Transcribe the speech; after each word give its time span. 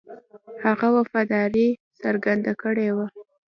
هغه 0.65 0.87
وفاداري 0.97 1.67
څرګنده 2.01 2.53
کړې 2.61 2.89
وه. 2.95 3.05